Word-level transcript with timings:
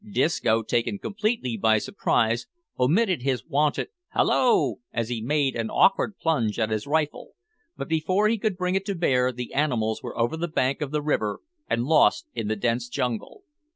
Disco, 0.09 0.63
taken 0.63 0.97
completely 0.97 1.57
by 1.57 1.77
surprise, 1.77 2.47
omitted 2.79 3.21
his 3.21 3.45
wonted 3.45 3.89
"Hallo!" 4.15 4.77
as 4.91 5.09
he 5.09 5.21
made 5.21 5.55
an 5.55 5.69
awkward 5.69 6.17
plunge 6.17 6.57
at 6.57 6.71
his 6.71 6.87
rifle, 6.87 7.33
but 7.77 7.87
before 7.87 8.27
he 8.27 8.39
could 8.39 8.57
bring 8.57 8.73
it 8.73 8.85
to 8.87 8.95
bear, 8.95 9.31
the 9.31 9.53
animals 9.53 10.01
were 10.01 10.17
over 10.17 10.35
the 10.35 10.47
bank 10.47 10.81
of 10.81 10.89
the 10.89 11.03
river 11.03 11.41
and 11.69 11.83
lost 11.85 12.25
in 12.33 12.47
the 12.47 12.55
dense 12.55 12.89
jungle. 12.89 13.43